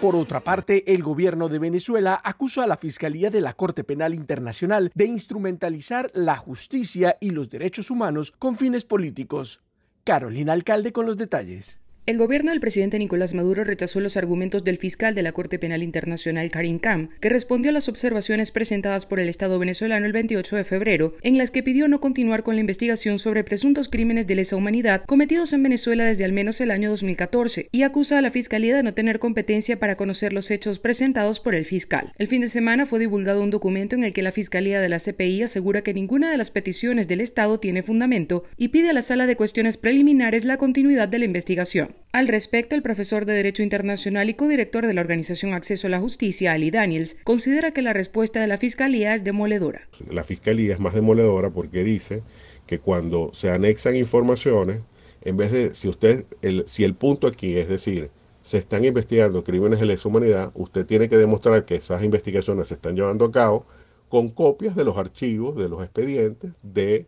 [0.01, 4.15] Por otra parte, el gobierno de Venezuela acusa a la Fiscalía de la Corte Penal
[4.15, 9.61] Internacional de instrumentalizar la justicia y los derechos humanos con fines políticos.
[10.03, 11.79] Carolina Alcalde con los detalles.
[12.07, 15.83] El gobierno del presidente Nicolás Maduro rechazó los argumentos del fiscal de la Corte Penal
[15.83, 20.55] Internacional Karim Khan, que respondió a las observaciones presentadas por el Estado venezolano el 28
[20.55, 24.35] de febrero, en las que pidió no continuar con la investigación sobre presuntos crímenes de
[24.35, 28.31] lesa humanidad cometidos en Venezuela desde al menos el año 2014, y acusa a la
[28.31, 32.13] Fiscalía de no tener competencia para conocer los hechos presentados por el fiscal.
[32.17, 34.99] El fin de semana fue divulgado un documento en el que la Fiscalía de la
[34.99, 39.01] CPI asegura que ninguna de las peticiones del Estado tiene fundamento y pide a la
[39.01, 41.96] Sala de Cuestiones Preliminares la continuidad de la investigación.
[42.11, 45.99] Al respecto, el profesor de Derecho Internacional y codirector de la organización Acceso a la
[45.99, 49.87] Justicia, Ali Daniels, considera que la respuesta de la Fiscalía es demoledora.
[50.09, 52.23] La Fiscalía es más demoledora porque dice
[52.65, 54.81] que cuando se anexan informaciones,
[55.21, 58.09] en vez de, si usted, el, si el punto aquí es decir,
[58.41, 62.75] se están investigando crímenes de lesa humanidad, usted tiene que demostrar que esas investigaciones se
[62.75, 63.65] están llevando a cabo
[64.09, 67.07] con copias de los archivos, de los expedientes, de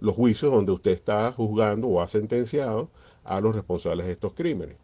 [0.00, 2.90] los juicios donde usted está juzgando o ha sentenciado
[3.30, 4.76] a los responsables de estos crímenes.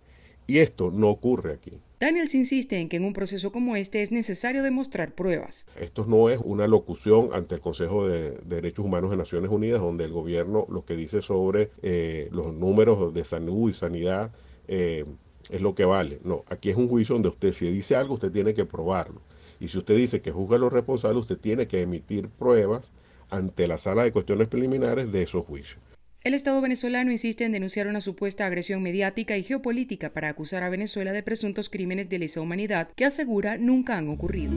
[0.46, 1.72] Y esto no ocurre aquí.
[1.98, 5.66] Daniels insiste en que en un proceso como este es necesario demostrar pruebas.
[5.76, 10.04] Esto no es una locución ante el Consejo de Derechos Humanos de Naciones Unidas, donde
[10.04, 14.30] el gobierno lo que dice sobre eh, los números de salud y sanidad
[14.68, 15.04] eh,
[15.50, 16.20] es lo que vale.
[16.22, 19.20] No, aquí es un juicio donde usted si dice algo, usted tiene que probarlo.
[19.58, 22.92] Y si usted dice que juzga a los responsables, usted tiene que emitir pruebas
[23.30, 25.80] ante la sala de cuestiones preliminares de esos juicios.
[26.26, 30.68] El Estado venezolano insiste en denunciar una supuesta agresión mediática y geopolítica para acusar a
[30.68, 34.52] Venezuela de presuntos crímenes de lesa humanidad que asegura nunca han ocurrido.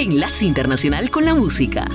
[0.00, 1.86] Enlace Internacional con la Música.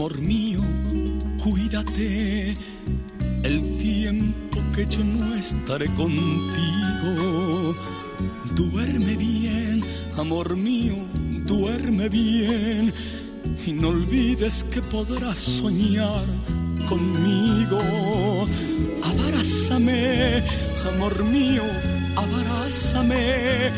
[0.00, 0.60] Amor mío,
[1.44, 2.56] cuídate
[3.42, 7.76] el tiempo que yo no estaré contigo.
[8.54, 9.84] Duerme bien,
[10.16, 10.94] amor mío,
[11.44, 12.94] duerme bien
[13.66, 16.24] y no olvides que podrás soñar
[16.88, 17.78] conmigo.
[19.04, 20.42] Abrázame,
[20.94, 21.64] amor mío,
[22.16, 23.70] abrázame.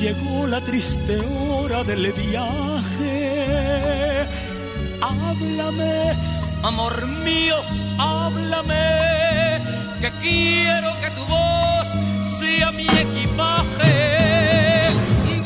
[0.00, 4.03] Llegó la triste hora del viaje.
[5.06, 6.16] Háblame,
[6.62, 7.56] amor mío,
[7.98, 9.60] háblame.
[10.00, 11.88] Que quiero que tu voz
[12.22, 14.80] sea mi equipaje.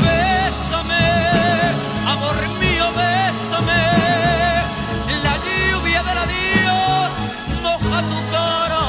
[0.04, 1.06] Bésame,
[2.06, 3.82] amor mío, bésame.
[5.24, 7.10] La lluvia del adiós
[7.60, 8.86] moja tu cara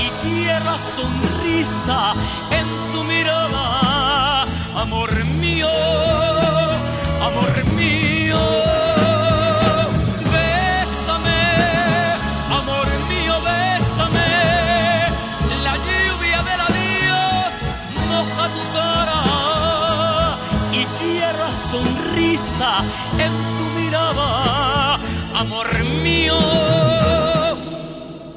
[0.00, 2.12] y tierra sonrisa
[2.50, 5.70] en tu mirada, amor mío,
[7.22, 8.65] amor mío.
[22.36, 25.00] En tu mirada,
[25.34, 25.66] amor
[26.02, 26.38] mío,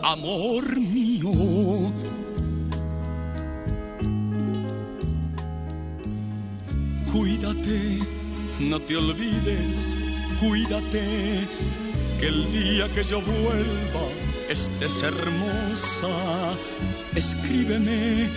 [0.02, 1.30] amor mío.
[7.12, 8.00] Cuídate,
[8.62, 9.97] no te olvides,
[10.39, 11.50] cuídate,
[12.22, 14.06] que el día que yo vuelva
[14.47, 16.56] estés hermosa.
[17.16, 18.30] Escríbeme,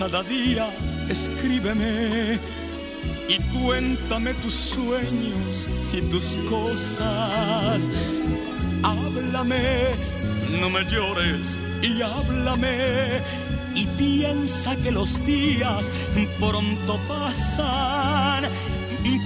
[0.00, 0.68] cada día
[1.08, 2.40] escríbeme
[3.28, 7.90] y cuéntame tus sueños y tus cosas.
[8.82, 9.62] Háblame,
[10.60, 13.20] no me llores y háblame
[13.74, 15.90] y piensa que los días
[16.38, 18.44] pronto pasan.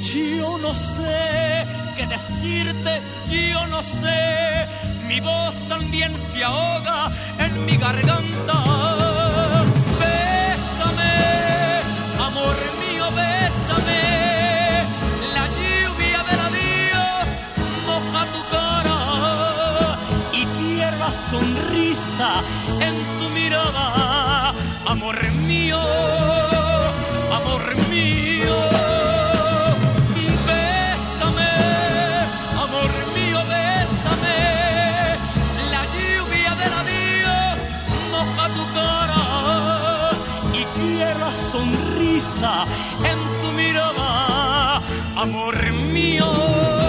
[0.03, 1.64] Yo no sé
[1.97, 3.01] qué decirte,
[3.31, 4.66] yo no sé.
[5.07, 8.99] Mi voz también se ahoga en mi garganta.
[22.21, 24.53] En tu mirada,
[24.87, 25.16] amor
[25.49, 25.81] mío,
[27.39, 28.57] amor mío.
[30.47, 31.53] Bésame,
[32.64, 34.39] amor mío, bésame.
[35.73, 37.59] La lluvia del adiós
[38.12, 40.11] moja tu cara
[40.53, 42.66] y tierra sonrisa
[43.03, 44.83] en tu mirada,
[45.16, 46.80] amor mío.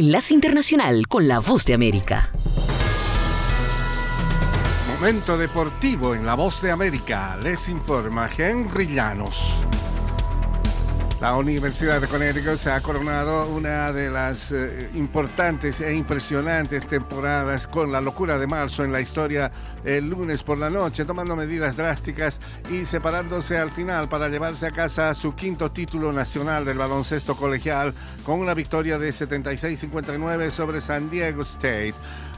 [0.00, 2.30] Enlace Internacional con la Voz de América.
[4.94, 7.38] Momento deportivo en la Voz de América.
[7.42, 9.49] Les informa Henry Llanos.
[11.20, 17.66] La Universidad de Connecticut se ha coronado una de las eh, importantes e impresionantes temporadas
[17.66, 19.52] con la locura de marzo en la historia
[19.84, 22.40] el lunes por la noche, tomando medidas drásticas
[22.70, 27.92] y separándose al final para llevarse a casa su quinto título nacional del baloncesto colegial
[28.24, 31.94] con una victoria de 76-59 sobre San Diego State.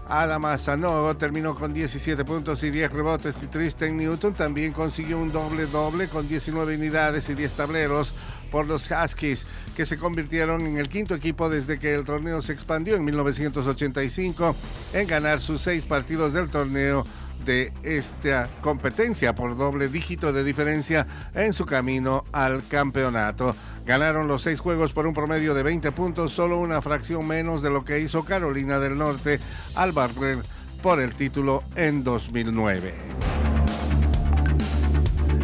[0.09, 3.37] Adama Sanogo terminó con 17 puntos y 10 rebotes.
[3.51, 8.13] Tristan Newton también consiguió un doble-doble con 19 unidades y 10 tableros
[8.53, 12.53] por los Huskies, que se convirtieron en el quinto equipo desde que el torneo se
[12.53, 14.55] expandió en 1985
[14.93, 17.05] en ganar sus seis partidos del torneo
[17.45, 23.57] de esta competencia por doble dígito de diferencia en su camino al campeonato.
[23.85, 27.71] Ganaron los seis juegos por un promedio de 20 puntos, solo una fracción menos de
[27.71, 29.41] lo que hizo Carolina del Norte
[29.75, 30.39] al barrer
[30.83, 33.32] por el título en 2009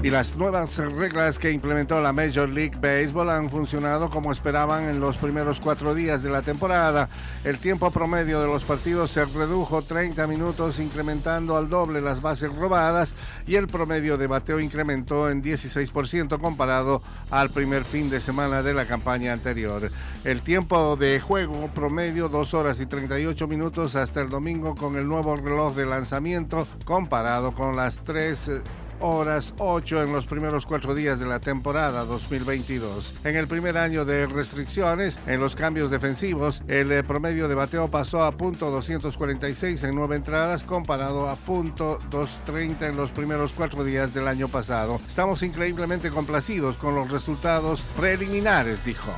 [0.02, 5.00] y las nuevas reglas que implementó la Major League Baseball han funcionado como esperaban en
[5.00, 7.08] los primeros cuatro días de la temporada.
[7.42, 12.54] El tiempo promedio de los partidos se redujo 30 minutos, incrementando al doble las bases
[12.54, 18.62] robadas y el promedio de bateo incrementó en 16% comparado al primer fin de semana
[18.62, 19.90] de la campaña anterior.
[20.22, 25.08] El tiempo de juego promedio 2 horas y 38 minutos hasta el domingo con el
[25.08, 28.62] nuevo reloj de lanzamiento comparado con las 3
[29.00, 33.14] horas 8 en los primeros cuatro días de la temporada 2022.
[33.24, 37.88] En el primer año de restricciones, en los cambios defensivos, el eh, promedio de bateo
[37.90, 43.84] pasó a punto 246 en nueve entradas comparado a punto 230 en los primeros cuatro
[43.84, 45.00] días del año pasado.
[45.06, 49.12] Estamos increíblemente complacidos con los resultados preliminares, dijo.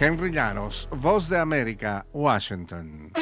[0.00, 3.12] Henry Llanos, Voz de América, Washington.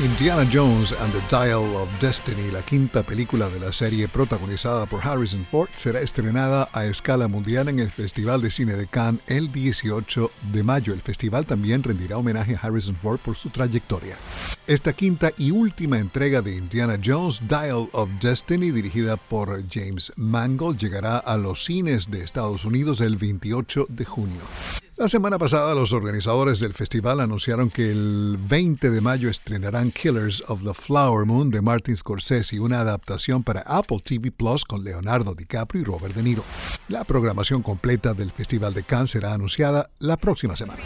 [0.00, 5.04] Indiana Jones and the Dial of Destiny, la quinta película de la serie protagonizada por
[5.04, 9.50] Harrison Ford, será estrenada a escala mundial en el Festival de Cine de Cannes el
[9.50, 10.92] 18 de mayo.
[10.92, 14.16] El festival también rendirá homenaje a Harrison Ford por su trayectoria.
[14.68, 20.78] Esta quinta y última entrega de Indiana Jones, Dial of Destiny, dirigida por James Mangold,
[20.78, 24.42] llegará a los cines de Estados Unidos el 28 de junio.
[24.98, 30.42] La semana pasada los organizadores del festival anunciaron que el 20 de mayo estrenarán Killers
[30.48, 35.36] of the Flower Moon de Martin Scorsese, una adaptación para Apple TV Plus con Leonardo
[35.36, 36.42] DiCaprio y Robert De Niro.
[36.88, 40.82] La programación completa del Festival de Cannes será anunciada la próxima semana.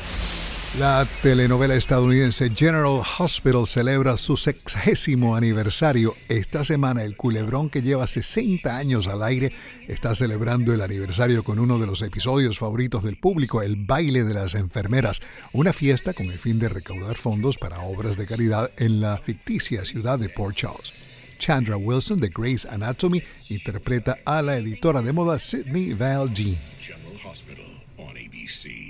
[0.79, 6.15] La telenovela estadounidense General Hospital celebra su sexagésimo aniversario.
[6.31, 9.53] Esta semana el culebrón que lleva 60 años al aire
[9.87, 14.33] está celebrando el aniversario con uno de los episodios favoritos del público, el baile de
[14.33, 15.21] las enfermeras,
[15.53, 19.85] una fiesta con el fin de recaudar fondos para obras de caridad en la ficticia
[19.85, 20.95] ciudad de Port Charles.
[21.39, 26.57] Chandra Wilson de Grey's Anatomy interpreta a la editora de moda Sidney Val Jean.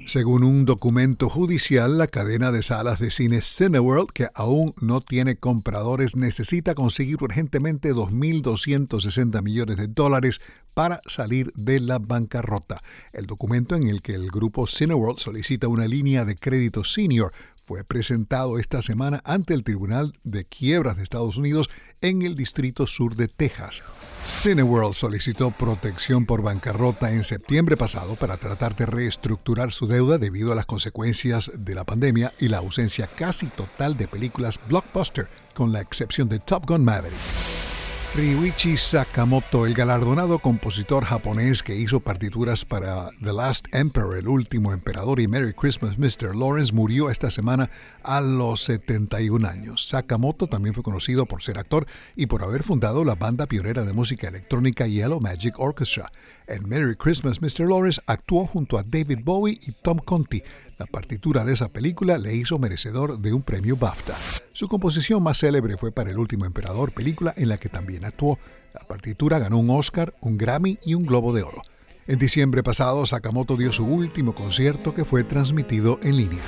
[0.06, 5.36] Según un documento judicial, la cadena de salas de cine Cineworld, que aún no tiene
[5.36, 10.40] compradores, necesita conseguir urgentemente 2.260 millones de dólares
[10.74, 12.80] para salir de la bancarrota.
[13.12, 17.32] El documento en el que el grupo Cineworld solicita una línea de crédito senior
[17.64, 22.86] fue presentado esta semana ante el Tribunal de Quiebras de Estados Unidos en el Distrito
[22.86, 23.82] Sur de Texas.
[24.26, 30.52] Cineworld solicitó protección por bancarrota en septiembre pasado para tratar de reestructurar su deuda debido
[30.52, 35.72] a las consecuencias de la pandemia y la ausencia casi total de películas blockbuster, con
[35.72, 37.71] la excepción de Top Gun Maverick.
[38.14, 44.74] Ryuichi Sakamoto, el galardonado compositor japonés que hizo partituras para The Last Emperor, el último
[44.74, 46.36] emperador y Merry Christmas Mr.
[46.36, 47.70] Lawrence, murió esta semana
[48.02, 49.86] a los 71 años.
[49.88, 53.94] Sakamoto también fue conocido por ser actor y por haber fundado la banda pionera de
[53.94, 56.12] música electrónica Yellow Magic Orchestra.
[56.46, 57.66] En Merry Christmas Mr.
[57.66, 60.42] Lawrence actuó junto a David Bowie y Tom Conti.
[60.78, 64.16] La partitura de esa película le hizo merecedor de un premio BAFTA.
[64.52, 68.38] Su composición más célebre fue para El último emperador, película en la que también actuó.
[68.74, 71.62] La partitura ganó un Oscar, un Grammy y un Globo de Oro.
[72.06, 76.42] En diciembre pasado, Sakamoto dio su último concierto que fue transmitido en línea.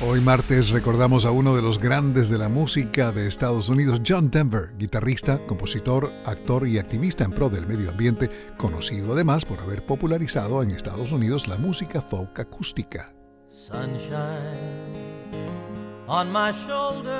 [0.00, 4.30] Hoy martes recordamos a uno de los grandes de la música de Estados Unidos, John
[4.30, 9.86] Denver, guitarrista, compositor, actor y activista en pro del medio ambiente, conocido además por haber
[9.86, 13.14] popularizado en Estados Unidos la música folk acústica.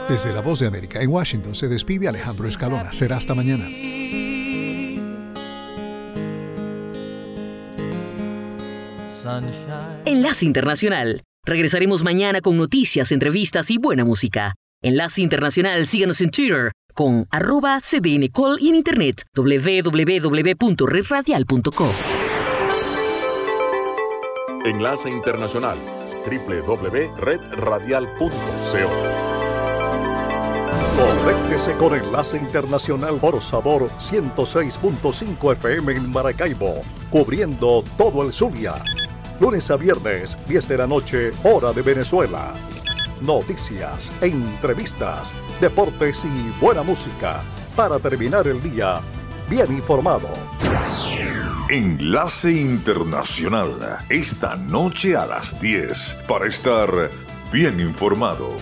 [0.08, 2.92] Desde la voz de América en Washington se despide Alejandro Escalona.
[2.92, 3.68] Será hasta mañana.
[10.04, 14.54] Enlace Internacional Regresaremos mañana con noticias, entrevistas y buena música.
[14.82, 21.90] Enlace Internacional, síganos en Twitter con arroba cdncall y en internet www.redradial.com.
[24.64, 25.76] Enlace Internacional
[26.24, 29.24] www.redradial.co
[30.96, 38.74] Conéctese con Enlace Internacional por Sabor 106.5 FM en Maracaibo, cubriendo todo el Zulia.
[39.40, 42.54] Lunes a viernes, 10 de la noche, hora de Venezuela.
[43.20, 47.42] Noticias, entrevistas, deportes y buena música
[47.74, 49.00] para terminar el día
[49.48, 50.28] bien informado.
[51.70, 57.10] Enlace Internacional, esta noche a las 10, para estar
[57.50, 58.54] bien informado.